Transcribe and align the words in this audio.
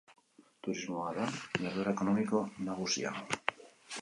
Turismoa 0.67 1.11
da 1.19 1.27
jarduera 1.65 1.93
ekonomiko 1.97 2.43
nagusia. 2.71 3.15